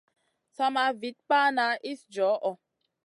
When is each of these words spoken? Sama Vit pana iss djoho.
Sama 0.57 0.85
Vit 1.01 1.17
pana 1.29 1.65
iss 1.91 2.01
djoho. 2.13 2.51